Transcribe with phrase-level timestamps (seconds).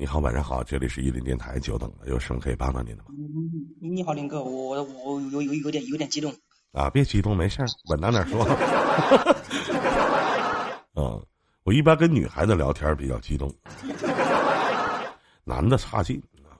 [0.00, 3.08] 你好，晚上好，这里是伊林电台，久等了，有什么可以帮到您的吗？
[3.82, 6.32] 嗯，你好，林哥，我我有有有点有点激动。
[6.70, 8.46] 啊，别激动，没事儿，稳当点说。
[10.94, 11.20] 嗯，
[11.64, 13.52] 我一般跟女孩子聊天比较激动，
[15.42, 16.22] 男的差劲。
[16.46, 16.54] 啊。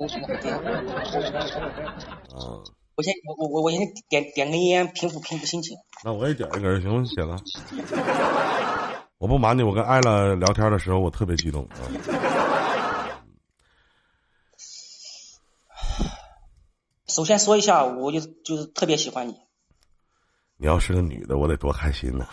[2.97, 3.79] 我先我我我先
[4.09, 5.77] 点点根烟，平复平复心情。
[6.05, 7.39] 那我也点一根，行不行了？
[9.19, 11.79] 我不瞒你，我跟艾拉聊天的时候，我特别激动啊。
[17.19, 19.35] 首先说一下，我就就是特别喜欢你。
[20.57, 22.25] 你要是个女的，我得多开心呢。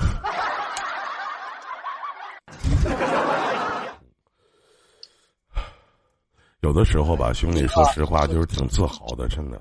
[6.62, 9.59] 有的时候吧，兄弟，说实话，就是挺自豪的，真的。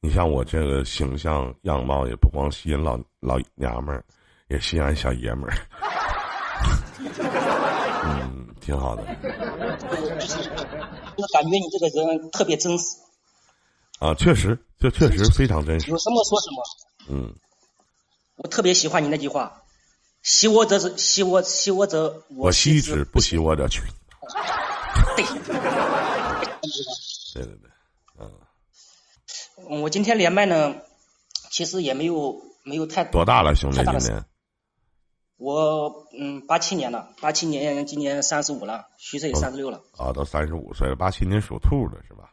[0.00, 4.04] 你像我这个形象样貌，也不光吸引老老娘们儿，
[4.48, 5.56] 也吸引俺小爷们儿。
[8.04, 9.02] 嗯，挺好的。
[9.14, 9.20] 就
[10.26, 10.50] 是
[11.32, 12.84] 感觉你这个人特别真实。
[13.98, 15.90] 啊，确实，这确实非常真实。
[15.90, 16.64] 有什么说什么。
[17.08, 17.34] 嗯。
[18.36, 19.62] 我特别喜欢你那句话
[20.22, 23.82] ：“惜我者是惜我，惜我者我惜之，不惜我者去。
[25.16, 25.24] ”对。
[27.34, 27.70] 对对对。
[28.18, 28.30] 嗯
[29.80, 30.76] 我今天连麦呢，
[31.50, 34.24] 其实也没有没有太多大了，兄弟，今年。
[35.36, 39.82] 我嗯，八七年了，八七年今年三十五了，虚岁三十六了。
[39.96, 42.30] 啊，都三十五岁了，八七年属兔的是吧？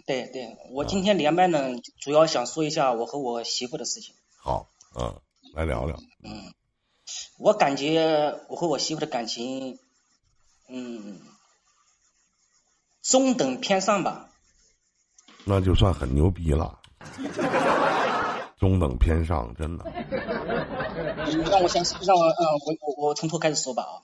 [0.00, 4.14] 嗯，对对，我今天连麦呢，主要想说一下我和我媳妇的事情。
[4.36, 5.20] 好，嗯，
[5.54, 5.96] 来聊聊。
[6.22, 6.52] 嗯，
[7.38, 9.78] 我感觉我和我媳妇的感情，
[10.68, 11.20] 嗯，
[13.02, 14.30] 中等偏上吧。
[15.44, 16.78] 那就算很牛逼了，
[18.58, 19.84] 中等偏上，真的。
[21.50, 24.02] 让我先让我嗯，我我我从头开始说吧啊，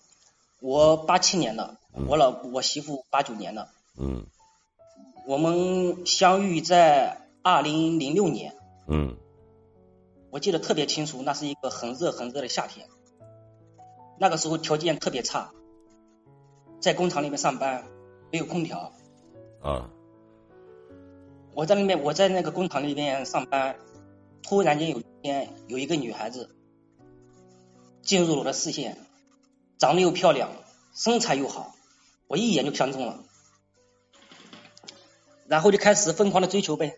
[0.61, 4.27] 我八七年的，我老我媳妇八九年的，嗯，
[5.27, 8.55] 我们相遇在二零零六年，
[8.87, 9.17] 嗯，
[10.31, 12.87] 我记得特别清楚，那是一个很热很热的夏天，
[14.21, 15.51] 那个时候条件特别差，
[16.79, 17.89] 在工厂里面上班，
[18.31, 18.93] 没有空调，
[19.61, 19.91] 啊。
[21.55, 23.77] 我在那边，我在那个工厂里面上班，
[24.45, 26.55] 突然间有一天，有一个女孩子
[28.01, 28.97] 进入了我的视线，
[29.77, 30.51] 长得又漂亮，
[30.95, 31.75] 身材又好，
[32.29, 33.25] 我一眼就相中了，
[35.49, 36.97] 然后就开始疯狂的追求呗。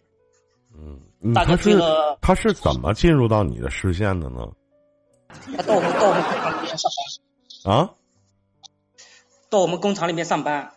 [0.75, 1.81] 嗯，他是
[2.21, 4.49] 他是怎么进入到你的视线的呢？
[5.57, 6.91] 他到我们到我们工厂里面上
[7.65, 7.75] 班。
[7.75, 7.91] 啊？
[9.51, 10.71] 到我们工厂里面上班。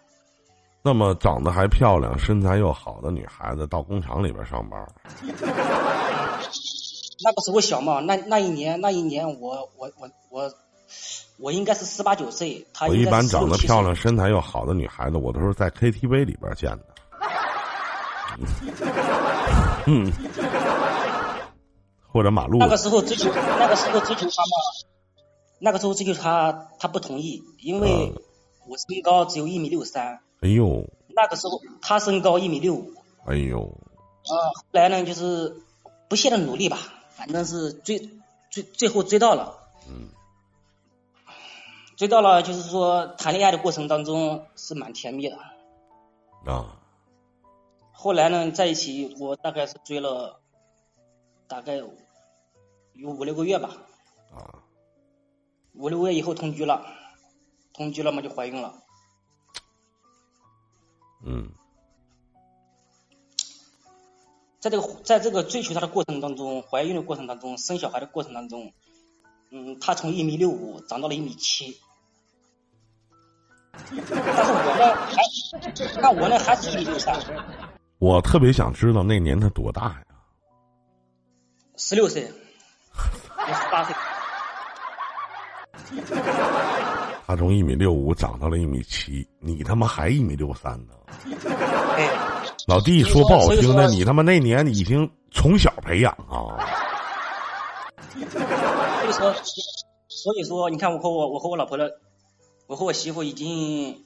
[0.83, 4.83] 那么长得还漂亮、身材又好的女孩子到工厂里边上班，
[7.23, 10.51] 那个时候小嘛，那那一年那一年我我我我
[11.37, 16.85] 我应该是十八九岁，她我一般长得漂亮、身材又好的女孩子，我都是在 KTV 里边见的。
[19.87, 20.11] 嗯，
[22.11, 22.57] 或者马路。
[22.59, 24.55] 那个时候追求，那个时候追求她嘛，
[25.59, 28.13] 那个时候追求她，她不同意，因为
[28.67, 30.21] 我身高只有一米六三。
[30.41, 30.85] 哎呦！
[31.13, 32.93] 那个时候他身高一米六五。
[33.25, 33.59] 哎呦！
[33.61, 35.55] 啊，后来呢，就是
[36.07, 36.77] 不懈的努力吧，
[37.09, 38.09] 反正是追
[38.49, 39.55] 追最后追到了。
[39.87, 40.09] 嗯。
[41.97, 45.37] 追到了，就是说谈恋爱的过程当中是蛮甜蜜的。
[46.45, 46.80] 啊。
[48.01, 50.41] 后来呢，在一起我大概是追了
[51.47, 53.77] 大概有五六个月吧。
[54.33, 54.65] 啊。
[55.75, 56.83] 五六个月以后同居了，
[57.73, 58.73] 同居了嘛就怀孕了。
[61.23, 61.51] 嗯，
[64.59, 68.73] 在这个在这个追求她的过程当中，怀孕的过程当中，生小孩的过程当中，
[69.51, 71.79] 嗯，她从一米六五长到了一米七，
[73.71, 77.15] 但是我呢还，那我呢还是一米六三。
[78.01, 80.01] 我特别想知道那年他多大呀？
[81.77, 83.95] 十六岁，十八岁。
[87.27, 90.95] 他从一米六五长到了一米七，你他妈还一米六三呢？
[92.65, 96.57] 老弟说不好听的，你他妈那年已经从小培养啊。
[98.09, 98.25] 所
[99.07, 99.31] 以说，
[100.07, 101.99] 所以说，你看我和我我和我老婆的，
[102.65, 104.03] 我和我媳妇已经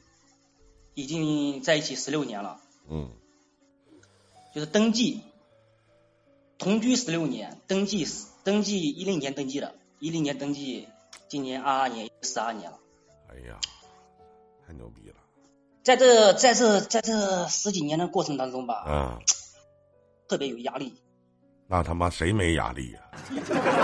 [0.96, 2.58] 已经在一起十六年了。
[2.90, 3.08] 嗯。
[4.56, 5.22] 就是登记
[6.58, 8.08] 同居十六年，登记
[8.46, 10.88] 登记一零年登记的，一零年登记，
[11.28, 12.78] 今年二二年十二年了。
[13.28, 13.60] 哎呀，
[14.66, 15.16] 太牛逼了！
[15.84, 19.20] 在这在这在这十几年的过程当中吧，嗯，
[20.30, 20.94] 特别有压力。
[21.68, 23.02] 那他妈谁没压力呀？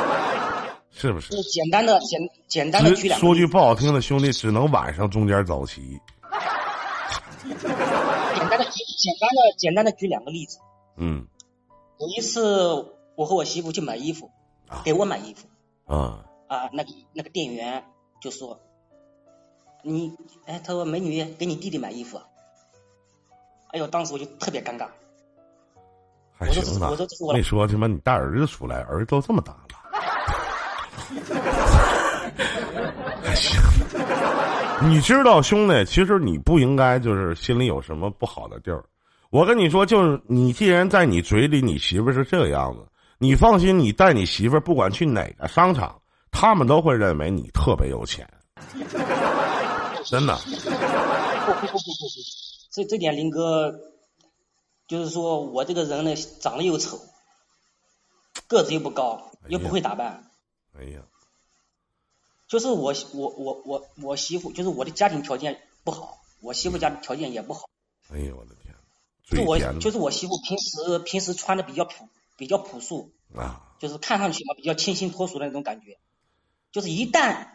[0.90, 1.36] 是不是？
[1.44, 6.00] 简单的简简单的举两说句不好听的，兄弟只能晚上中间走齐。
[7.50, 10.60] 简单的举简单的简单的举两个例子。
[10.98, 11.28] 嗯。
[12.00, 14.32] 有一次，我和我媳妇去买衣服，
[14.84, 15.48] 给我买衣服。
[15.86, 16.26] 啊。
[16.48, 17.86] 啊，那个那个店员
[18.20, 18.60] 就说
[19.84, 22.20] ：“你，哎，他说美女，给你弟弟买衣服。”
[23.72, 24.90] 哎呦，当时我就特别尴尬。
[26.38, 26.92] 还行吧。
[27.34, 29.60] 没说什么，你带儿子出来，儿子都这么大了。
[33.24, 33.62] 还行。
[34.84, 38.84] 你知道，兄弟，其实你不应该就是心里有什么不好的地儿。
[39.30, 42.86] 我跟你说，就是你既然在你嘴里，你媳妇是这个样子，
[43.18, 45.96] 你放心，你带你媳妇不管去哪个商场。
[46.32, 48.28] 他们都会认为你特别有钱，
[50.06, 50.36] 真的。
[50.38, 52.22] 不不不不不不，
[52.72, 53.74] 这这点林哥，
[54.88, 56.98] 就是说我这个人呢，长得又丑，
[58.48, 60.24] 个子又不高，又不会打扮。
[60.80, 61.02] 哎呀。
[62.52, 67.70] 就是我我我我我媳妇，就是我的家庭条件不好，我媳妇家条件也不好。
[68.10, 68.76] 哎呦我的天！
[69.24, 75.98] 就我就是我媳妇平时平时穿的比较朴比较朴素啊，就是看上去嘛比较清新脱俗的那种感觉。
[76.74, 77.48] 就是一旦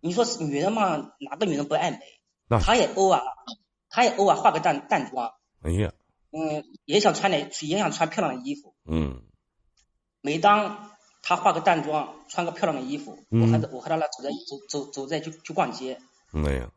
[0.00, 2.00] 你说是女人嘛，哪个女人不爱美？
[2.60, 3.22] 她也偶尔，
[3.88, 5.32] 她也偶尔化个淡淡妆。
[5.62, 5.90] 哎呀，
[6.32, 8.74] 嗯，也想穿点，也想穿漂亮的衣服。
[8.84, 9.22] 嗯。
[10.20, 10.91] 每当
[11.22, 16.00] 她化个淡妆，穿个漂亮的衣服，我和我和她俩走在走走走在去去逛街。
[16.32, 16.70] 哎呀。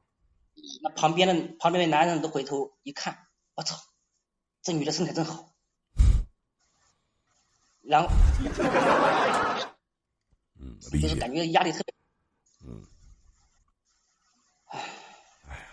[0.81, 3.75] 那旁边的旁边的男人都回头一看，我操，
[4.61, 5.51] 这女的身材真好。
[7.81, 8.09] 然后。
[10.57, 11.93] 嗯就是感觉压力特别。
[12.65, 12.85] 嗯。
[14.65, 14.79] 唉。
[15.49, 15.65] 哎呀。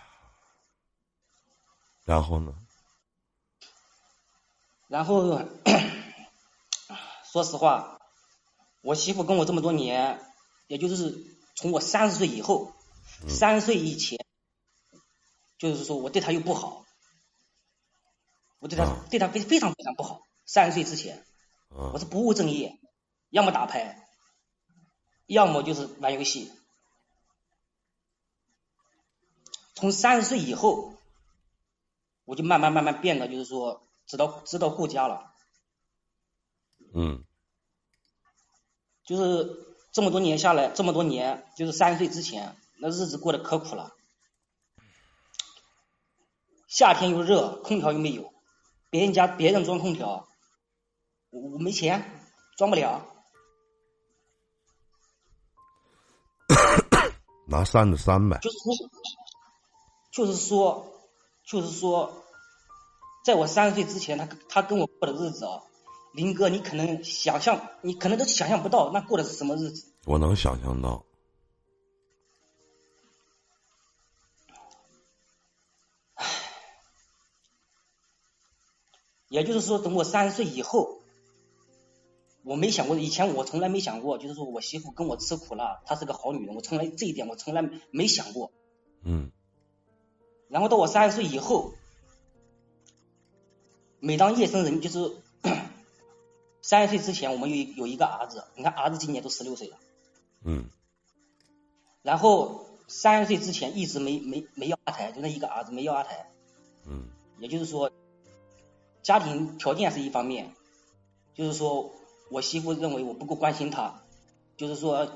[2.05, 2.53] 然后呢？
[4.87, 5.41] 然后，
[7.31, 7.92] 说实话，
[8.83, 10.19] 我媳妇跟我这么多年，
[10.67, 11.25] 也就是
[11.55, 12.73] 从我三十岁以后，
[13.29, 14.23] 三十岁以前，
[15.57, 16.85] 就是说我对她又不好，
[18.59, 20.21] 我对她对她非非常非常不好。
[20.45, 21.25] 三十岁之前，
[21.69, 22.77] 我是不务正业，
[23.29, 23.99] 要么打牌。
[25.25, 26.51] 要么就是玩游戏，
[29.73, 30.93] 从三十岁以后，
[32.25, 35.33] 我就慢慢慢慢变得，就是说知道知道顾家了。
[36.93, 37.23] 嗯。
[39.05, 39.57] 就是
[39.91, 43.93] 这么多年下来，这么多年，就是三十岁之前，那日子过得可苦了。
[46.67, 48.33] 夏天又热，空调又没有，
[48.89, 50.27] 别人家别人装空调，
[51.29, 52.09] 我我没钱，
[52.57, 53.05] 装不了。
[57.47, 58.73] 拿扇子扇呗，就是说，
[60.11, 60.87] 就是说，
[61.45, 62.23] 就是说，
[63.23, 65.61] 在我三十岁之前，他他跟我过的日子啊，
[66.13, 69.91] 林哥，你可能想象，你可能都想象不到，那过的是什么日子？
[70.05, 71.03] 我能想象到。
[76.13, 76.25] 唉，
[79.27, 80.99] 也就是说，等我三十岁以后。
[82.45, 88.51] 我没想过，以前我从来没想过，就是说我媳妇跟我吃苦了，她是个好女人，我从来这一点我从来没想过。
[89.01, 89.31] 嗯。
[90.49, 91.73] 然后到我三十岁以后，
[93.99, 95.15] 每当夜深人就是
[96.63, 99.77] 三十岁之前，我们有有一个儿子，你看儿子今年都十六岁了。
[100.43, 100.69] 嗯。
[102.01, 106.31] 然后三十岁之前一直没没没要二胎，就那一个儿子没要二胎。
[106.87, 107.09] 嗯。
[107.37, 107.91] 也就是说，
[109.03, 110.51] 家庭条件是一方面，
[111.35, 111.91] 就是说。
[112.29, 114.01] 我媳妇认为我不够关心她，
[114.57, 115.07] 就是说，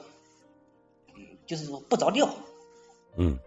[1.15, 2.29] 嗯，就是说不着调。
[3.15, 3.39] 嗯。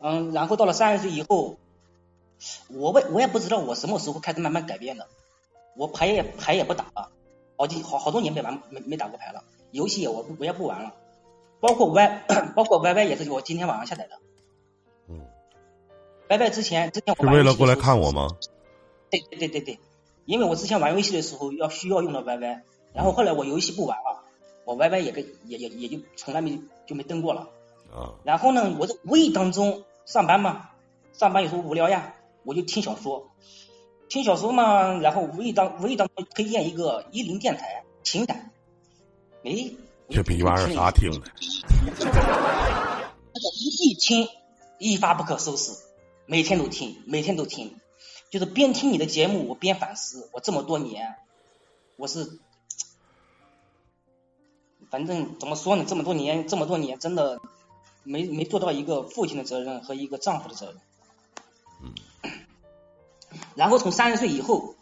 [0.00, 1.58] 嗯，然后到了三十岁以后，
[2.68, 5.08] 我我我也不知道我什么时候开始慢慢改变的。
[5.76, 7.10] 我牌也牌也不打了，
[7.56, 10.94] 好几好好多年没玩没没打过牌了，游戏我我也不玩了，
[11.60, 12.24] 包括 Y
[12.54, 14.18] 包括 Y Y 也是我今天晚上下载的。
[15.08, 15.20] 嗯。
[16.28, 18.28] Y Y 之前之前是为了过来看我吗？
[19.10, 19.78] 对对对对对。
[20.24, 22.60] 因为我之前玩游戏的时候要需要用到 YY，
[22.92, 24.22] 然后后来我游戏不玩了，
[24.64, 27.48] 我 YY 也跟也也也就从来没就没登过了。
[27.92, 28.14] 啊。
[28.24, 30.70] 然后呢，我在无意当中上班嘛，
[31.12, 32.14] 上班有时候无聊呀，
[32.44, 33.30] 我就听小说，
[34.12, 38.50] 听小说嘛，然后无意当无意当中推荐一个一零电台情感，
[39.42, 39.70] 哎，
[40.10, 41.32] 这逼玩意儿啥听的？
[43.58, 44.28] 一听
[44.78, 45.72] 一发不可收拾，
[46.26, 47.74] 每天都听，每天都听。
[48.28, 51.16] 就是边听你的节目，我边反思，我这么多年，
[51.96, 52.38] 我是，
[54.90, 55.86] 反正怎么说呢？
[55.88, 57.40] 这么多年，这么多年，真的
[58.02, 60.76] 没没做到一个父亲的责任和一个丈夫的责任。
[61.82, 61.94] 嗯。
[63.54, 64.74] 然后从三十岁以后，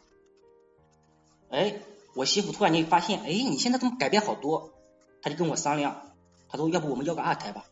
[1.51, 1.75] 哎，
[2.15, 4.71] 我媳妇突然间发现，哎，你现在怎么改变好多？
[5.23, 5.97] 她就跟我商量，
[6.49, 7.65] 她说要不我们要个二胎吧。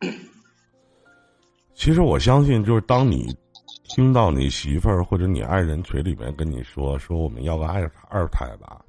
[1.74, 3.36] 其实我相信，就是当你
[3.84, 8.80] 听到你媳妇儿或者你爱人嘴里面跟你说说我们要个二二胎吧，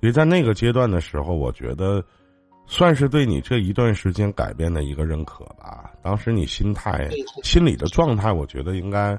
[0.00, 2.02] 所以在那个阶段的时候，我觉得
[2.66, 5.92] 算是对你这一段时间改变的一个认可吧。
[6.02, 7.10] 当时你心态、
[7.42, 9.18] 心理的状态，我觉得应该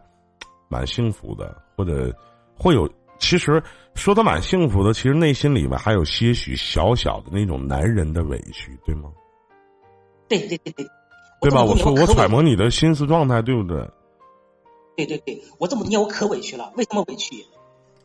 [0.67, 2.13] 蛮幸福的，或者
[2.57, 2.89] 会有。
[3.17, 3.63] 其实
[3.95, 9.09] 说的蛮幸福的，其实内心里面还有些许小小的那种男人的委屈，对吗？
[10.27, 10.85] 对对对对，
[11.39, 11.63] 对吧？
[11.63, 13.89] 我说我揣摩你的心思状态，对不对？
[14.97, 17.45] 对对对，我这么多年我可委屈了，为什么委屈？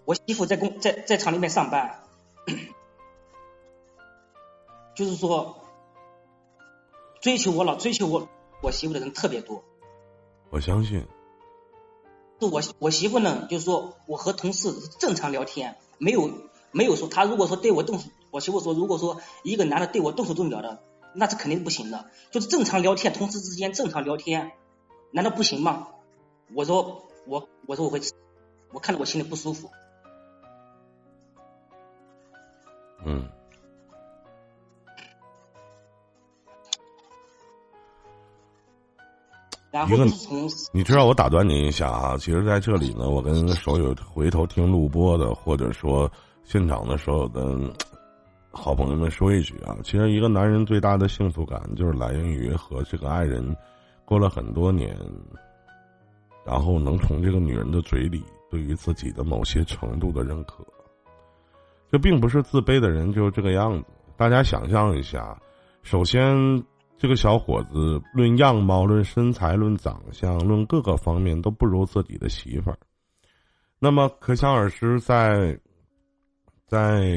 [0.04, 2.02] 我媳妇在工在在厂里面上班，
[4.94, 5.56] 就是说
[7.20, 8.28] 追求我老追求我
[8.62, 9.64] 我媳妇的人特别多，
[10.50, 11.04] 我相信。
[12.40, 16.30] 是我我媳妇呢，就是说我和同事正常聊天，没有
[16.72, 20.82] 没有说他如果说对我动手，我媳妇说如果说一个男的对我动手动脚的，
[21.14, 22.06] 那是肯定不行的。
[22.30, 24.52] 就是正常聊天，同事之间正常聊天，
[25.12, 25.88] 难道不行吗？
[26.54, 28.00] 我说我我说我会，
[28.72, 29.70] 我看着我心里不舒服。
[33.04, 33.28] 嗯。
[39.72, 40.04] 一个，
[40.72, 42.16] 你知道我打断您一下啊？
[42.16, 46.10] 其实在这里呢，我跟所有回头听录播的，或者说
[46.42, 47.56] 现场的所有的
[48.50, 53.56] 好朋友们说一句啊，其实一个男人最大的幸福感，就是来源于和这个爱人
[54.04, 54.96] 过了很多年，
[56.44, 60.66] 然后能从这个女人的嘴里对于自己的某些程度的认可。
[61.92, 63.86] 这并不是自卑的人就是这个样子。
[64.16, 65.40] 大家想象一下，
[65.84, 66.60] 首先。
[67.00, 72.78] 这个小伙子，论样貌、论身材、论长相、论各个方面都不如自己的媳妇儿。
[73.78, 75.58] 那么可想而知，在
[76.66, 77.10] 在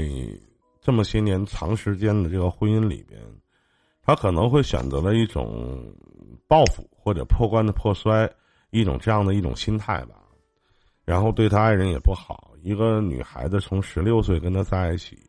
[0.80, 3.22] 这么些年长时间的这个婚姻里边，
[4.02, 5.94] 他可能会选择了一种
[6.48, 8.32] 报复或者破罐子破摔，
[8.70, 10.16] 一种这样的一种心态吧。
[11.04, 15.20] 然后对他爱人也不好，一个女孩子从十六岁跟他在一起。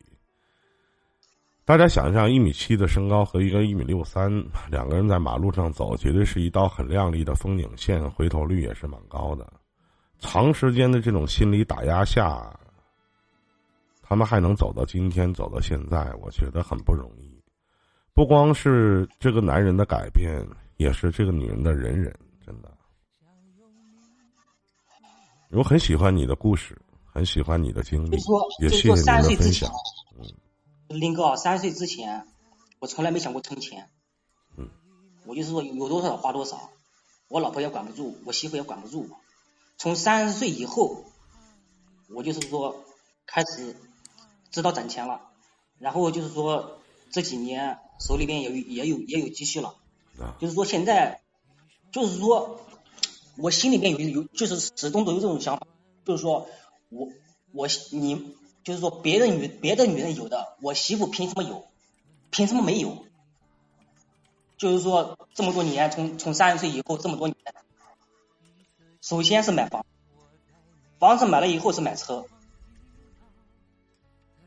[1.65, 4.31] 大家想象一米七的身高和一个一米六三，
[4.69, 9.51] 两个人在马路上走，绝对是一道很亮丽的风景线，回头率也是蛮高的。
[10.19, 12.55] 长时间的这种心理打压下，
[14.03, 17.35] 他们还能走到今天，走到现在，我觉得很不容易。
[18.13, 22.71] 不光是这个男人的改变，也是这个女人的忍忍，真的。
[25.49, 28.17] 我很喜欢你的故事，很喜欢你的经历，
[28.61, 29.67] 也谢谢您的分享。
[30.87, 32.27] 林哥，三十岁之前，
[32.79, 33.89] 我从来没想过存钱。
[34.55, 34.69] 嗯，
[35.25, 36.69] 我就是说有多少花多少，
[37.27, 39.09] 我老婆也管不住，我媳妇也管不住。
[39.77, 41.03] 从三十岁以后，
[42.09, 42.85] 我就是说
[43.25, 43.75] 开始
[44.51, 45.21] 知道攒钱了，
[45.79, 46.79] 然后就是说
[47.11, 49.75] 这几年手里边也也有也有积蓄了。
[50.19, 51.21] 啊，就是说现在，
[51.91, 52.59] 就是说
[53.37, 55.65] 我心里边有有就是始终都有这种想法，
[56.05, 56.47] 就是说
[56.89, 57.09] 我
[57.51, 58.35] 我你。
[58.65, 61.67] 就是说，别的女别的女人有的，我媳妇凭什么有？
[62.31, 63.05] 凭什么没有？
[64.57, 67.37] 就是说，这么多年，从从三十岁以后这么多年，
[69.01, 69.85] 首先是买房，
[70.97, 72.25] 房子买了以后是买车，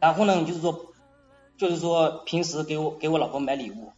[0.00, 0.92] 然后呢，就是说，
[1.56, 3.92] 就是说平时给我给我老婆买礼物，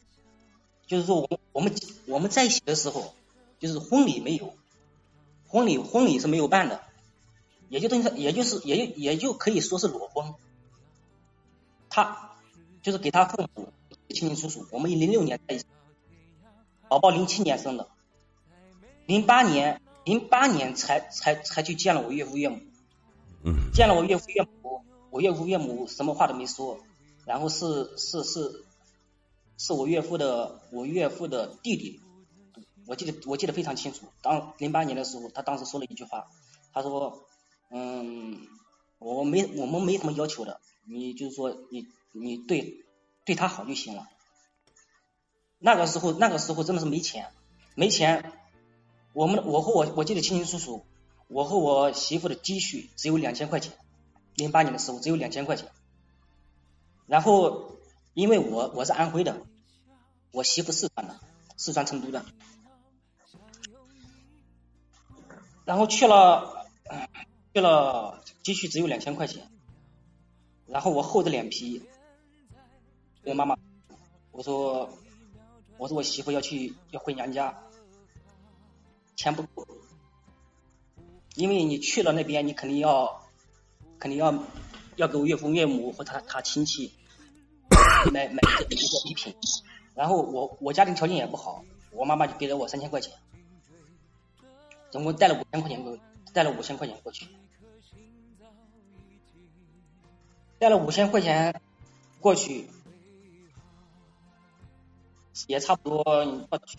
[0.87, 1.75] 就是说我我们
[2.07, 3.15] 我们在一起的时候，
[3.59, 4.53] 就是婚礼没有，
[5.49, 6.83] 婚礼婚礼是没有办的。
[7.71, 10.35] 也就等于，也就是也就也就可以说是裸婚。
[11.89, 12.33] 他
[12.83, 13.73] 就是给他父母
[14.09, 15.65] 清清楚楚，我们零六年在一起，
[16.89, 17.89] 宝宝零七年生的，
[19.07, 22.59] 零八年零八年才才才去见了我岳父岳母。
[23.45, 23.71] 嗯。
[23.73, 26.81] 见了我岳父岳母，我岳父岳母什么话都没说，
[27.25, 28.65] 然后是是是，
[29.59, 32.01] 是我岳父的我岳父的弟弟，
[32.89, 34.07] 我记得我记得非常清楚。
[34.23, 36.27] 当零八年的时候，他当时说了一句话，
[36.73, 37.27] 他说。
[37.73, 38.49] 嗯，
[38.99, 42.85] 我没我们没什么要求的，你就是说你你对
[43.25, 44.09] 对他好就行了。
[45.61, 47.33] 那个时候那个时候真的是没钱，
[47.77, 48.33] 没钱，
[49.13, 50.85] 我们我和我我记得清清楚楚，
[51.29, 53.73] 我和我媳妇的积蓄只有两千块钱，
[54.35, 55.71] 零八年的时候只有两千块钱。
[57.07, 57.77] 然后
[58.15, 59.47] 因为我我是安徽的，
[60.33, 61.21] 我媳妇四川的，
[61.57, 62.25] 四川成都的，
[65.65, 66.67] 然后去了。
[67.53, 69.51] 去了，积蓄只有两千块钱，
[70.67, 71.83] 然后我厚着脸皮
[73.25, 73.57] 跟妈妈
[74.31, 74.89] 我说，
[75.77, 77.59] 我说我媳妇要去要回娘家，
[79.17, 79.67] 钱不够，
[81.35, 83.21] 因为你去了那边，你肯定要
[83.99, 84.33] 肯定要
[84.95, 86.93] 要给我岳父岳母和他他亲戚
[88.13, 88.41] 买买
[88.71, 89.35] 一个礼品，
[89.95, 93.13] 然后我我家庭条件也不好，我妈妈就给了我三千块钱，
[94.93, 95.99] 总共带了五千块钱过，
[96.33, 97.27] 带了五千块钱过去，
[100.59, 101.61] 带了五千块钱
[102.21, 102.69] 过去，
[105.47, 106.05] 也差不多，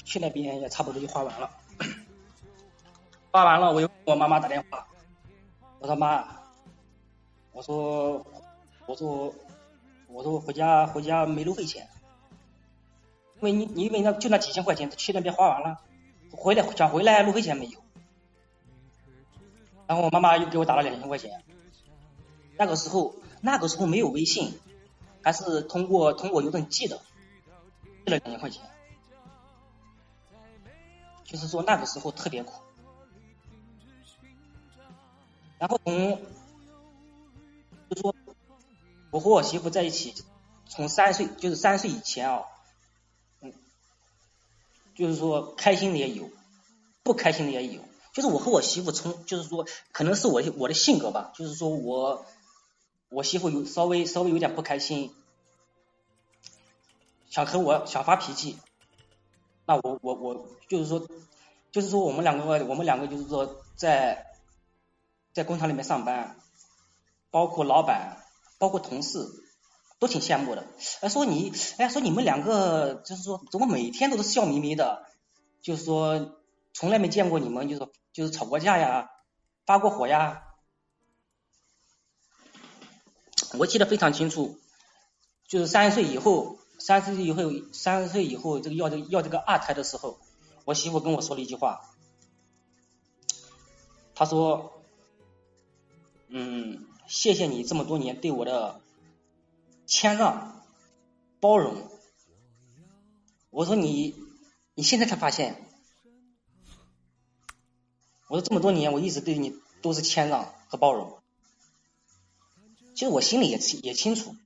[0.06, 1.52] 去那边也差不多就花完了。
[3.32, 4.88] 花完了，我又给我妈妈打电话，
[5.80, 6.28] 我说妈，
[7.52, 8.26] 我说，
[8.86, 9.34] 我说，
[10.08, 11.90] 我说回家回家没路费钱，
[13.36, 15.82] 因为你你因为那就那几千块钱去那边花完了，
[16.32, 17.81] 回来想回来路费钱没有。
[19.92, 21.44] 然后我妈妈又给我打了两千块钱，
[22.56, 24.58] 那个时候那个时候没有微信，
[25.22, 27.02] 还是通过通过邮政寄的，
[28.06, 28.62] 寄了两千块钱，
[31.26, 32.54] 就是说那个时候特别苦。
[35.60, 36.22] 然后从
[37.90, 38.16] 就说
[39.10, 40.24] 我和我媳妇在一起，
[40.70, 42.46] 从三岁就是三岁以前啊，
[43.42, 43.52] 嗯，
[44.96, 46.30] 就是说开心的也有，
[47.04, 47.82] 不开心的也有。
[48.14, 52.26] 就是我和我媳妇从，就是说，可能是我我的性格吧，就是说我
[53.10, 55.14] 我媳妇有稍微稍微有点不开心，
[57.30, 58.58] 想和我想发脾气，
[59.66, 61.08] 那我我我就是说，
[61.72, 64.28] 就是说我们两个我们两个就是说在
[65.34, 66.36] 在工厂里面上班，
[67.30, 68.18] 包括老板，
[68.58, 69.26] 包括同事，
[70.00, 70.66] 都挺羡慕的。
[71.00, 75.06] 哎，说你哎说你们两个就是说怎么每天都是笑眯眯的，
[75.62, 76.41] 就是说
[76.74, 77.88] 从来没见过你们就是。
[78.14, 79.10] 就是吵过架呀，
[79.66, 80.44] 发过火呀，
[83.58, 84.60] 我记得非常清楚。
[85.48, 90.20] 就是三十岁以后，三十岁以后，三十岁以后，这个要这个要这个二胎的时候，
[90.66, 91.90] 我媳妇跟我说了一句话，
[94.14, 94.74] 她说
[96.28, 98.82] ：“嗯，谢谢你这么多年对我的
[99.88, 100.66] 谦让、
[101.40, 101.90] 包容。”
[103.52, 104.14] 我说：“你
[104.76, 105.66] 你现在才发现。”
[108.32, 111.20] 我说这么多年，我一直对你都是谦让和包容。
[112.94, 114.38] 其实我心里也也清楚，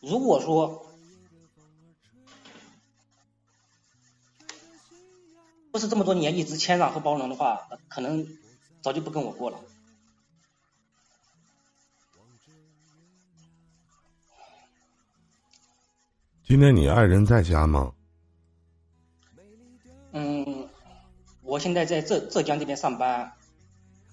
[0.00, 0.86] 如果说
[5.72, 8.26] 不是这么多年一直谦让和包容的话，可能
[8.80, 9.60] 早就不跟我过了。
[16.46, 17.92] 今天你爱人在家吗？
[20.12, 20.53] 嗯。
[21.44, 23.34] 我现在在浙浙江这边上班，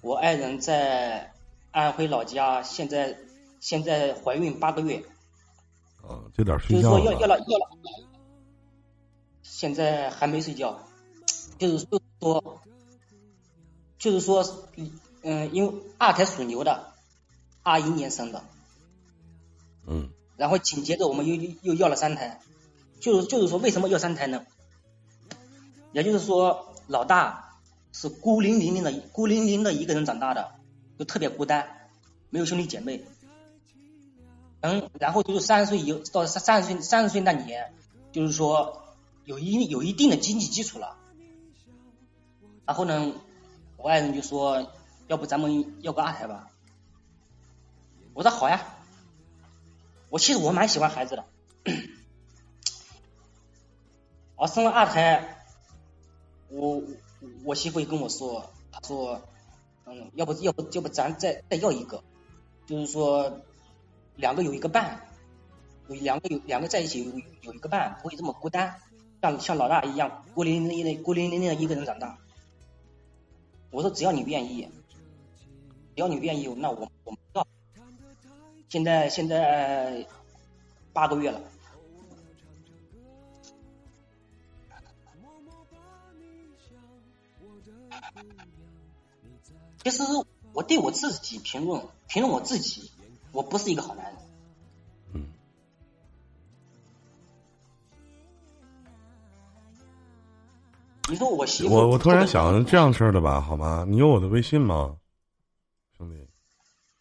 [0.02, 1.32] 我爱人在
[1.70, 3.16] 安徽老家，现在
[3.58, 5.02] 现在怀孕八个月。
[6.02, 6.90] 啊，这点睡觉。
[6.90, 7.70] 就是说要要了要了，
[9.42, 10.80] 现在还没睡觉，
[11.58, 12.60] 就是就是说，
[13.98, 14.66] 就是说，
[15.22, 16.92] 嗯，因为二胎属牛的，
[17.62, 18.44] 二一年生的。
[19.86, 20.10] 嗯。
[20.36, 22.40] 然后紧接着我们又又要了三胎，
[23.00, 24.44] 就是就是说为什么要三胎呢？
[25.92, 26.68] 也就是说。
[26.86, 27.58] 老大
[27.92, 30.52] 是孤零零零的孤零零的一个人长大的，
[30.98, 31.88] 就特别孤单，
[32.30, 33.04] 没有兄弟姐妹。
[34.60, 37.72] 嗯，然后就是三十岁以到三三十岁三十岁那年，
[38.12, 38.84] 就是说
[39.24, 40.96] 有一有一定的经济基础了。
[42.64, 43.12] 然后呢，
[43.76, 44.70] 我爱人就说，
[45.08, 46.48] 要不咱们要个二胎吧？
[48.14, 48.64] 我说好呀。
[50.10, 51.24] 我其实我蛮喜欢孩子的，
[54.36, 55.41] 我生了二胎。
[56.52, 56.82] 我
[57.44, 59.20] 我媳妇也跟我说，她说，
[59.86, 62.04] 嗯，要不要不要不咱再再要一个，
[62.66, 63.40] 就是说
[64.16, 65.00] 两个有一个伴，
[65.88, 68.76] 有两个有两个在一起有有一个伴，不会这么孤单，
[69.20, 72.18] 像像老大一样孤零零的孤零零的一个人长大。
[73.70, 74.68] 我说只要你愿意，
[75.96, 77.46] 只要你愿意，那我我们要。
[78.68, 80.06] 现在现在
[80.92, 81.40] 八个月了。
[89.84, 90.02] 其实
[90.52, 92.90] 我对我自己评论，评论我自己，
[93.32, 94.14] 我不是一个好男人。
[95.14, 95.26] 嗯。
[101.10, 103.84] 你说我媳妇，我我突然想这样式儿的吧，好吗？
[103.88, 104.96] 你有我的微信吗，
[105.98, 106.16] 兄弟？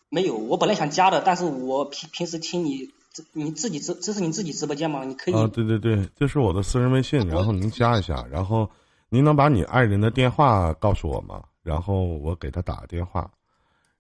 [0.10, 2.90] 没有，我本来想加的，但是我平平时听你，
[3.32, 5.06] 你自己直这是你自己直播间吗？
[5.06, 8.70] 你可以啊，对对对，这是我的私人微信，然后您加一下，然后
[9.14, 11.44] 您能把你爱人的电话告诉我吗？
[11.64, 13.30] 然后我给他打个电话，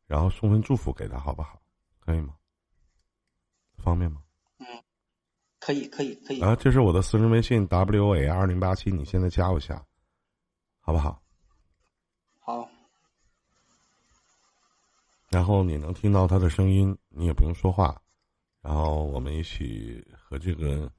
[0.07, 1.61] 然后送份祝福给他，好不好？
[1.99, 2.33] 可以吗？
[3.75, 4.21] 方便吗？
[4.59, 4.65] 嗯，
[5.59, 6.39] 可以，可以，可以。
[6.39, 9.85] 啊，这是我的私人微信 w a 二零八七，你现在加我一下，
[10.79, 11.21] 好不好？
[12.39, 12.69] 好。
[15.29, 18.01] 然后你能听到他的声音，你也不用说话，
[18.61, 20.89] 然后我们一起和这个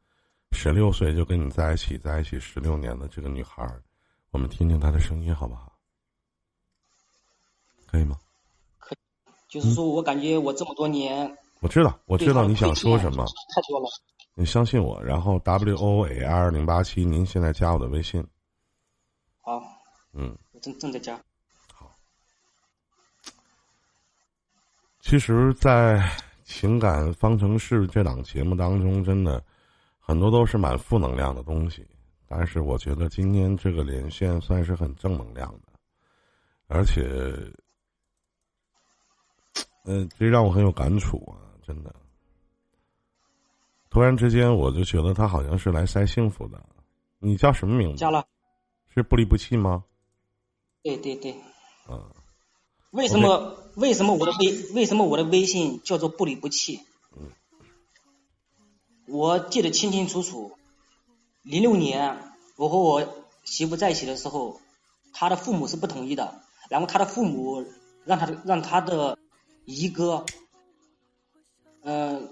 [0.50, 3.66] 十六岁就跟你在一起，在一起十六年的这个女孩，
[4.32, 5.70] 我们听听他的声音，好不好？
[7.86, 8.18] 可以吗？
[8.78, 8.96] 可，
[9.46, 13.86] 就是说我感觉我这么多年，我知道，我知道你想说什么，太多了。
[14.34, 18.26] 你相信我，然后 W O A R 零八七，您现在加我的微信。
[19.42, 19.62] 好。
[20.14, 20.34] 嗯。
[20.52, 21.14] 我正正在加。
[21.74, 21.92] 好。
[25.00, 25.98] 其实，在
[26.44, 29.44] 《情感方程式》这档节目当中，真的
[30.00, 31.86] 很多都是蛮负能量的东西。
[32.34, 35.68] 但是，我觉得今天这个连线算是很正能量的，
[36.66, 37.02] 而且，
[39.84, 41.36] 嗯，这让我很有感触啊！
[41.62, 41.94] 真的。
[43.90, 46.58] 突然之间，我就觉得他好像是来塞幸福的。
[47.18, 47.98] 你叫什么名字？
[47.98, 48.26] 加了，
[48.94, 49.84] 是不离不弃吗？
[50.82, 51.36] 对对对。
[51.90, 52.14] 嗯。
[52.92, 53.58] 为什么？
[53.76, 54.72] 为什么我的微？
[54.72, 56.80] 为什么我的微信叫做不离不弃？
[57.14, 57.30] 嗯。
[59.06, 60.56] 我记得清清楚楚，
[61.42, 62.16] 零六年
[62.56, 63.06] 我和我
[63.44, 64.60] 媳妇在一起的时候，
[65.12, 66.40] 他的父母是不同意的。
[66.68, 67.64] 然后他的父母
[68.04, 69.18] 让他的让他的
[69.64, 70.24] 姨哥，
[71.82, 72.28] 嗯。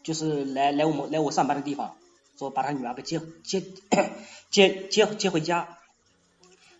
[0.00, 1.94] 就是来来我们来我上班的地方，
[2.38, 3.62] 说把他女儿给接接
[4.48, 5.76] 接接接回家，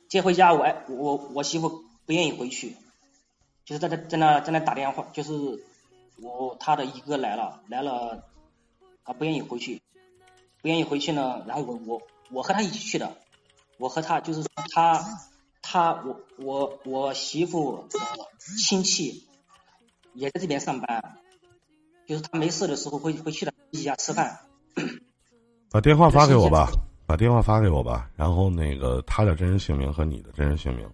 [0.08, 2.74] 接回家我我我媳妇不愿意回去，
[3.66, 5.62] 就是在那在那在那打电话，就是
[6.22, 8.24] 我他的姨哥来了来了，
[9.04, 9.82] 他不愿意回去，
[10.62, 13.16] 不愿意回去呢，然后我我我和他一起去的，
[13.78, 15.04] 我和他就是他
[15.62, 17.98] 他我我我媳妇的
[18.58, 19.24] 亲戚
[20.14, 21.18] 也在这边上班。
[22.06, 24.40] 就是他没事的时候会会去他家吃饭。
[25.70, 26.70] 把电话发给我吧，
[27.04, 30.88] 把电话发给我吧，然后那个他的真实姓名和你的真实姓名，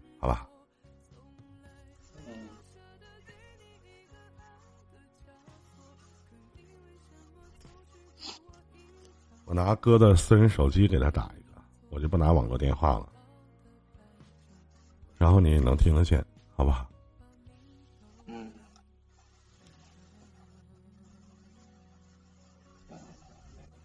[9.44, 13.08] 我拿哥的私人手机给他打一个，我就不拿网络电话了，
[15.16, 16.24] 然后你也能听得见，
[16.56, 16.88] 好吧？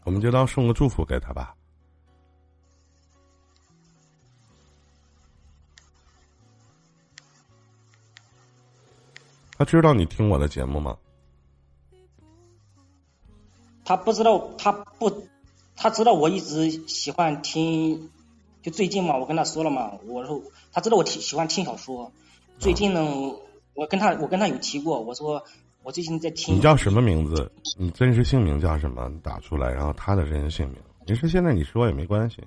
[0.05, 1.55] 我们就当送个祝福给他吧。
[9.55, 10.97] 他知道你听我的节目吗？
[13.83, 15.09] 他不知道，他不，
[15.81, 18.09] 他知道我一直喜欢听，
[18.61, 22.11] 就最近嘛，我跟他说了嘛，我说他知道我听喜欢听小说。
[22.59, 23.01] 最近呢，
[23.73, 25.43] 我跟他我跟他有提过，我说。
[25.81, 26.53] 我最近在听。
[26.57, 27.49] 你叫什么名字？
[27.77, 29.07] 你真实姓名叫什么？
[29.07, 30.77] 你打出来，然后他的真实姓名。
[31.07, 32.43] 你是现在你说也没关系。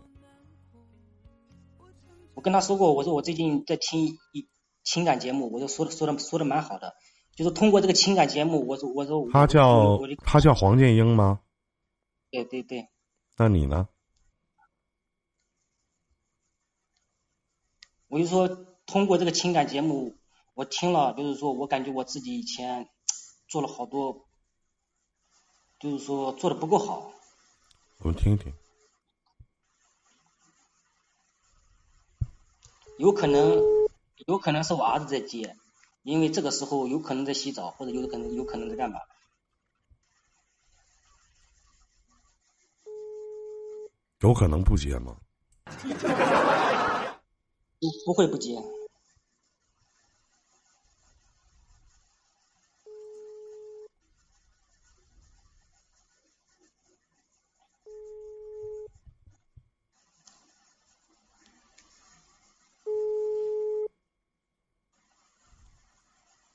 [2.34, 4.46] 我跟他说过，我说我最近在听一
[4.84, 6.92] 情感节目，我就说的说的说的蛮好的，
[7.34, 11.40] 就是通过这个情感节目，我说我说他叫他叫黄建英吗？
[12.30, 12.90] 对对对。
[13.36, 13.88] 那你呢？
[18.08, 18.48] 我就说
[18.86, 20.16] 通过这个情感节目，
[20.54, 22.88] 我听了，就是说我感觉我自己以前。
[23.48, 24.24] 做了好多，
[25.78, 27.12] 就是说做的不够好。
[27.98, 28.50] 我们听听。
[32.96, 33.60] 有可能，
[34.26, 35.54] 有可能是我儿子在接，
[36.02, 39.00] 因为这个时候有可能在洗澡，或者有可能有可能在干嘛。
[44.22, 45.16] 有可能不接吗？
[47.80, 48.56] 不不会不接。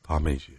[0.02, 0.58] 他没接。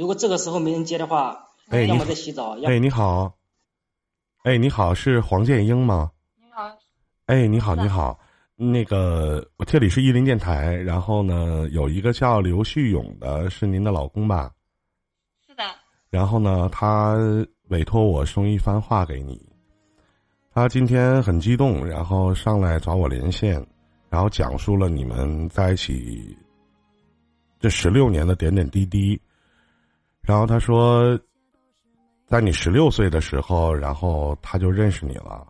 [0.00, 2.58] 如果这个时候没人接的话，哎，要么在洗澡。
[2.64, 3.34] 哎，你好，
[4.44, 6.10] 哎，你好，是黄建英吗？
[6.38, 6.74] 你好。
[7.26, 8.18] 哎，你好，你好，
[8.56, 14.50] 那个我这里是伊林电台，然后呢，有一个叫刘旭勇的，是您的老公吧？
[15.46, 15.62] 是的。
[16.08, 17.18] 然后呢，他
[17.68, 19.38] 委托我送一番话给你。
[20.54, 23.62] 他今天很激动，然后上来找我连线，
[24.08, 26.34] 然后讲述了你们在一起
[27.58, 29.20] 这十六年的点点滴滴。
[30.30, 31.18] 然后他说，
[32.28, 35.44] 在你十六岁的时候，然后他就认识你了，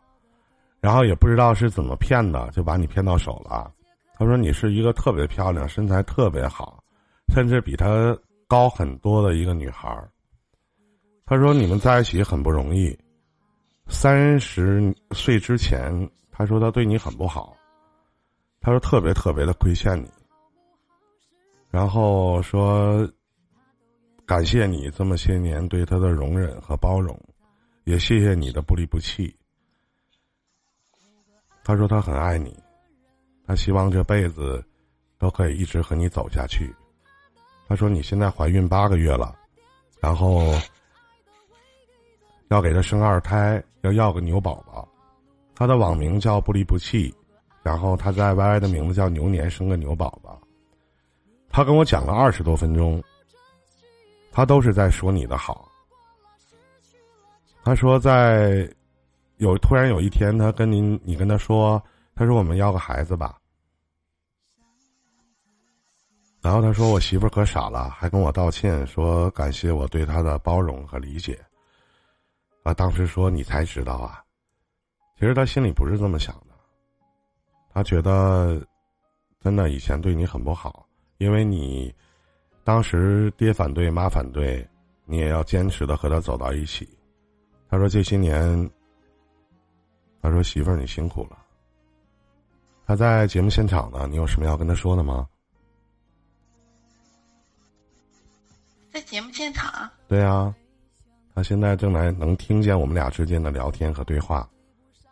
[0.80, 3.70] 然后也不知道是怎么骗的，就把你骗到手了。
[4.14, 6.82] 他说你是一个特别漂亮、身材特别好，
[7.28, 8.16] 甚至比他
[8.48, 10.10] 高很多的一个女孩儿
[11.26, 12.98] 他说你们在一起很不容易。
[13.86, 17.54] 三十岁之前，他说他对你很不好，
[18.62, 20.10] 他说特别特别的亏欠你，
[21.68, 23.06] 然后说
[24.30, 27.20] 感谢你这么些年对他的容忍和包容，
[27.82, 29.36] 也谢谢你的不离不弃。
[31.64, 32.56] 他说他很爱你，
[33.44, 34.64] 他希望这辈子
[35.18, 36.72] 都可以一直和你走下去。
[37.66, 39.34] 他说你现在怀孕八个月了，
[39.98, 40.54] 然后
[42.50, 44.88] 要给他生二胎，要要个牛宝宝。
[45.56, 47.12] 他的网名叫不离不弃，
[47.64, 50.40] 然后他在 YY 的名字叫牛年生个牛宝宝。
[51.48, 53.02] 他跟我讲了二十多分钟，
[54.30, 55.70] 他都是在说你的好。
[57.62, 58.68] 他说在。
[59.40, 61.82] 有突然有一天，他跟您，你跟他说，
[62.14, 63.38] 他说我们要个孩子吧。
[66.42, 71.42] 然后他说我媳妇可傻了，还跟我道歉，说感谢我对他的包容和理解。
[72.64, 74.22] 啊，当时说你才知道啊，
[75.18, 76.54] 其实他心里不是这么想的，
[77.72, 78.62] 他觉得
[79.40, 81.90] 真的以前对你很不好，因为你
[82.70, 84.64] 当时爹反对妈反对，
[85.04, 86.88] 你也要坚持的和他走到一起。
[87.68, 88.70] 他说这些年。
[90.22, 91.37] 他说：“媳妇儿，你辛苦了。”
[92.87, 95.28] 他在节目现场呢，你有什么要跟他说的吗？
[98.92, 99.90] 在节目现场。
[100.06, 100.54] 对啊，
[101.35, 104.48] 他现在正来能听见我们俩之间的聊天和对话，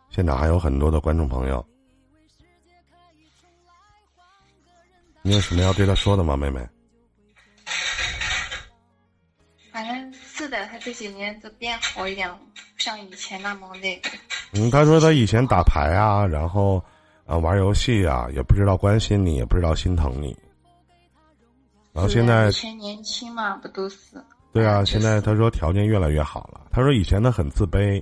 [0.09, 1.65] 现场还有很多的观众朋友。
[5.21, 6.65] 你有什么要对他说的吗，妹妹？
[10.49, 14.09] 的，他这几年都变好一点了，不像以前那么那个。
[14.53, 16.83] 嗯，他说他以前打牌啊，然后，
[17.25, 20.35] 啊玩游戏啊，也不知道关心你，也不知道心疼你。
[21.93, 23.97] 然后现在以前年轻嘛，不都是？
[24.51, 26.61] 对啊， 现在他说条件越来越好了。
[26.71, 28.01] 他说以前他很自卑，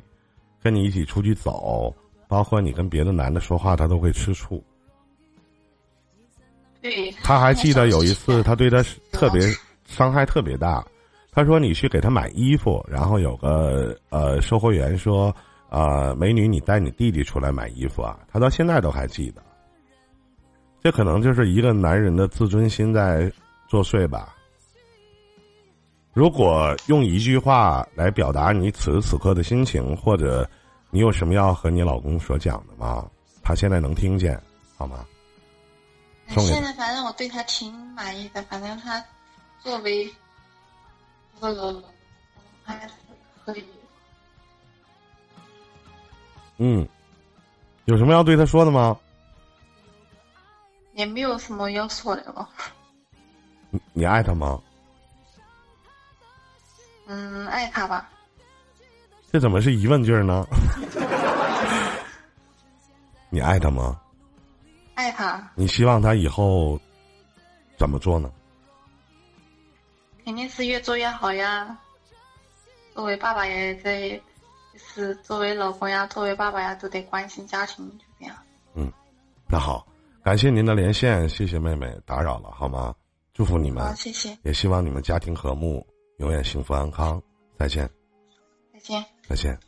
[0.62, 1.93] 跟你一起出去走，
[2.27, 4.63] 包括你跟别的男的说话，他都会吃醋。
[6.81, 7.12] 对。
[7.23, 9.41] 他还记得有一次，他对他特别
[9.88, 10.86] 伤害特别大。
[11.38, 15.32] 他说你去给他买衣服，然后有个呃售货员说。
[15.69, 18.17] 呃，美女，你带你弟弟出来买衣服啊？
[18.32, 19.43] 他到现在都还记得。
[20.82, 23.30] 这可能就是一个男人的自尊心在
[23.67, 24.34] 作祟吧。
[26.13, 30.50] 如果用一句话来表达你此时此刻的心情，或者
[30.89, 33.06] 你有什么要和你老公所讲的吗？
[33.43, 34.41] 他现在能听见，
[34.78, 35.06] 好吗？
[36.30, 39.04] 现在反正我对他挺满意的，反正他
[39.60, 40.10] 作为
[41.39, 41.84] 那个
[42.63, 42.93] 还是
[43.45, 43.63] 可以。
[46.58, 46.88] 嗯，
[47.86, 48.97] 有什么要对他说的吗？
[50.93, 52.50] 也没有什么要说的了。
[53.69, 54.60] 你你爱他吗？
[57.06, 58.10] 嗯，爱他吧。
[59.32, 60.45] 这怎么是疑问句呢？
[63.30, 64.00] 你爱他吗？
[64.95, 65.47] 爱他。
[65.54, 66.80] 你希望他以后
[67.78, 68.32] 怎么做呢？
[70.28, 71.78] 肯定是越做越好呀。
[72.94, 74.22] 作为爸爸也在。
[74.74, 78.36] 就是作为老公呀，作为爸爸呀，都得关心家庭，就这样。
[78.76, 78.92] 嗯，
[79.48, 79.88] 那好，
[80.24, 82.94] 感谢您的连线，谢谢妹妹，打扰了，好吗？
[83.34, 84.38] 祝福你们，好，谢谢。
[84.44, 85.84] 也希望你们家庭和睦，
[86.18, 87.20] 永远幸福安康。
[87.58, 87.90] 再见。
[88.72, 89.04] 再见。
[89.28, 89.66] 再见。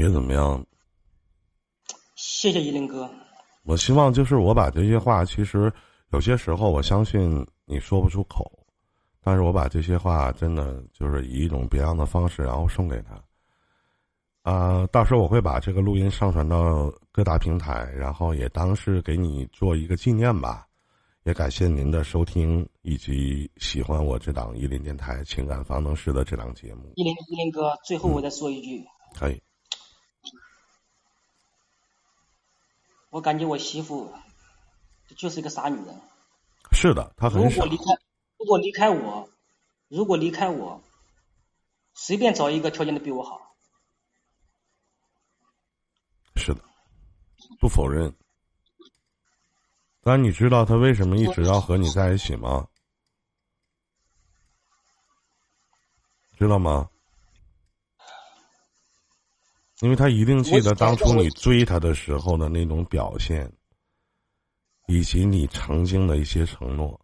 [0.00, 0.64] 觉怎么样？
[2.16, 3.10] 谢谢依林哥。
[3.64, 5.70] 我希望就是我把这些话，其实
[6.12, 8.50] 有些时候我相信你说不出口，
[9.22, 13.22] 但是我把这些话真的就是以一种别样的方式，然后送给他。
[14.42, 20.66] 啊，到时候我会把这个录音上传到各大平台，然后也当是给你做一个纪念吧。
[21.24, 26.90] 也感谢您的收听以及喜欢我这档伊林电台情感方程式的这档节目。
[26.96, 28.82] 依林依林哥，最后我再说一句。
[29.14, 29.38] 可以。
[33.10, 34.12] 我感觉我媳妇
[35.16, 36.00] 就是一个傻女人。
[36.72, 37.56] 是的，她很傻。
[37.56, 37.84] 如果离开，
[38.38, 39.28] 如果离开我，
[39.88, 40.80] 如果离开我，
[41.94, 43.54] 随便找一个条件都比我好。
[46.36, 46.62] 是的，
[47.60, 48.14] 不否认。
[50.02, 52.68] 但你知道他为什么一直要和你在一起吗？
[56.38, 56.88] 知道吗？
[59.80, 63.50] 因为他一定记得当初你追他的时候的那种表现，
[64.86, 67.00] 以及你曾经的一些承诺。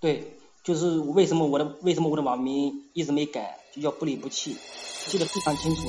[0.00, 4.56] 对，就是为什么我的为什么我的网名一直没改，就叫不离不弃，
[5.06, 5.82] 记得非常清楚。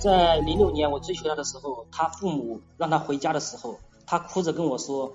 [0.00, 5.12] 在零六年我追求他的时候，他父母让他回家的时候，他哭着跟我说：“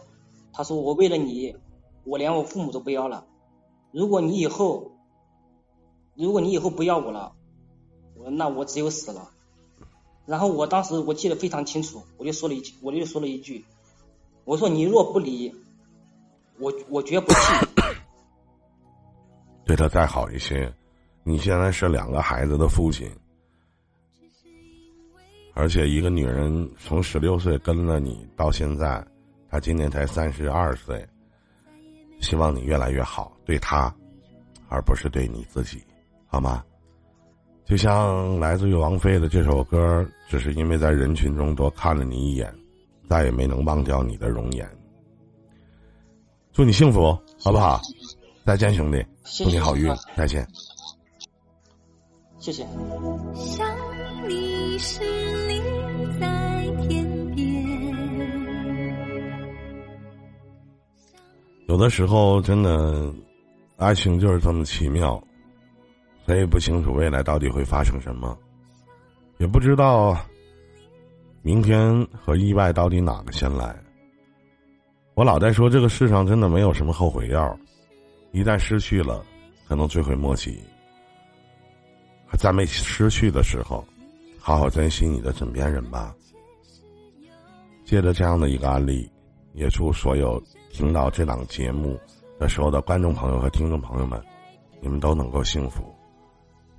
[0.54, 1.56] 他说我为了你，
[2.04, 3.26] 我连我父母都不要了。”
[3.92, 4.92] 如果你以后，
[6.15, 7.34] 如果你以后不要我了，
[8.15, 9.30] 我那我只有死了。
[10.25, 13.63] 然后我当时我记得非常清楚，我就说了一句，我就说了一句，
[14.43, 15.54] 我说你若不离，
[16.58, 17.38] 我我绝不弃。
[19.65, 20.73] 对他再好一些，
[21.23, 23.12] 你现在是两个孩子的父亲，
[25.54, 29.06] 而且一个女人从十六岁跟了你到现在，
[29.49, 31.06] 她今年才三十二岁。
[32.21, 33.93] 希望你越来越好，对她，
[34.69, 35.84] 而不是对你自己，
[36.28, 36.64] 好吗？
[37.66, 42.54] 就像来自于王菲的这首歌，只是因为在人群中多看了你一眼，
[43.10, 44.70] 再也没能忘掉你的容颜。
[46.54, 47.82] 祝你幸福，好不好？
[48.46, 49.04] 再见，兄弟！
[49.24, 50.48] 祝你好运，再见。
[52.38, 52.64] 谢谢。
[53.34, 53.68] 想
[54.28, 55.04] 你时，
[55.48, 57.66] 你在天边。
[61.68, 63.12] 有的时候，真的，
[63.78, 65.20] 爱情就是这么奇妙。
[66.26, 68.38] 谁也不清楚未来到底会发生什么，
[69.38, 70.18] 也不知道
[71.44, 73.76] 明天和意外到底哪个先来。
[75.14, 77.58] 我老在说，这个世上真的没有什么后悔药，
[78.32, 79.24] 一旦失去了，
[79.68, 80.60] 可能追悔莫及。
[82.40, 83.86] 在没失去的时候，
[84.40, 86.14] 好好珍惜你的枕边人吧。
[87.86, 89.10] 借着这样的一个案例，
[89.54, 91.98] 也祝所有听到这档节目
[92.40, 94.22] 的所有的观众朋友和听众朋友们，
[94.82, 95.95] 你们都能够幸福。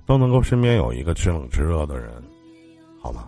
[0.07, 2.11] 都能够身边有一个知冷知热的人，
[2.99, 3.27] 好吗？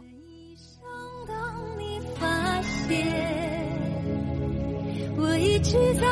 [1.27, 1.35] 当
[1.77, 3.05] 你发现
[5.17, 6.07] 我一直在。